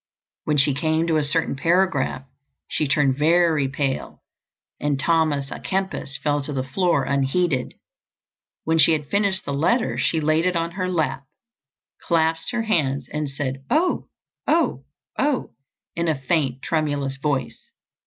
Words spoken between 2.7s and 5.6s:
turned very pale and Thomas